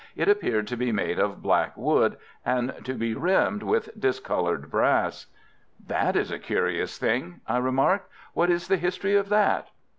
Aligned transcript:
It 0.15 0.27
appeared 0.27 0.65
to 0.69 0.75
be 0.75 0.91
made 0.91 1.19
of 1.19 1.43
black 1.43 1.77
wood, 1.77 2.17
and 2.43 2.73
to 2.85 2.95
be 2.95 3.13
rimmed 3.13 3.61
with 3.61 3.91
discoloured 3.99 4.71
brass. 4.71 5.27
"That 5.85 6.15
is 6.15 6.31
a 6.31 6.39
curious 6.39 6.97
thing," 6.97 7.41
I 7.47 7.57
remarked. 7.59 8.09
"What 8.33 8.49
is 8.49 8.67
the 8.67 8.77
history 8.77 9.15
of 9.15 9.29
that?" 9.29 9.69